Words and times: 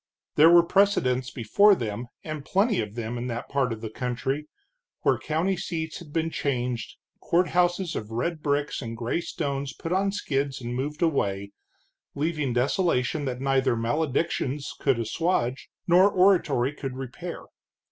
There 0.33 0.49
were 0.49 0.63
precedents 0.63 1.29
before 1.29 1.75
them, 1.75 2.07
and 2.23 2.43
plenty 2.43 2.81
of 2.81 2.95
them 2.95 3.19
in 3.19 3.27
that 3.27 3.47
part 3.49 3.71
of 3.71 3.81
the 3.81 3.89
country, 3.91 4.47
where 5.01 5.19
county 5.19 5.55
seats 5.55 5.99
had 5.99 6.11
been 6.11 6.31
changed, 6.31 6.95
courthouses 7.21 7.95
of 7.95 8.09
red 8.09 8.41
bricks 8.41 8.81
and 8.81 8.97
gray 8.97 9.21
stones 9.21 9.73
put 9.73 9.93
on 9.93 10.11
skids 10.11 10.59
and 10.59 10.73
moved 10.73 11.03
away, 11.03 11.51
leaving 12.15 12.51
desolation 12.51 13.25
that 13.25 13.41
neither 13.41 13.75
maledictions 13.75 14.73
could 14.79 14.97
assuage 14.97 15.69
nor 15.85 16.09
oratory 16.09 16.73
could 16.73 16.95
repair. 16.97 17.43